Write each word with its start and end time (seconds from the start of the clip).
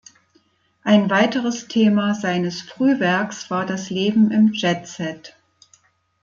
Ein 0.81 1.11
weiteres 1.11 1.67
Thema 1.67 2.15
seines 2.15 2.63
Frühwerks 2.63 3.51
war 3.51 3.67
das 3.67 3.91
Leben 3.91 4.31
im 4.31 4.51
Jetset. 4.51 5.35